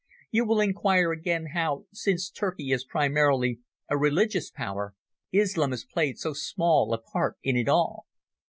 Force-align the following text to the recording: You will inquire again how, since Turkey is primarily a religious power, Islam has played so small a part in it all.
You 0.31 0.45
will 0.47 0.59
inquire 0.59 1.11
again 1.11 1.49
how, 1.53 1.85
since 1.93 2.31
Turkey 2.31 2.71
is 2.71 2.83
primarily 2.83 3.59
a 3.87 3.99
religious 3.99 4.49
power, 4.49 4.95
Islam 5.31 5.69
has 5.69 5.85
played 5.85 6.17
so 6.17 6.33
small 6.33 6.91
a 6.91 6.97
part 6.97 7.37
in 7.43 7.55
it 7.55 7.67
all. 7.69 8.07